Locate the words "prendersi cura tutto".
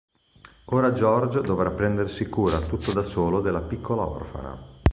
1.69-2.91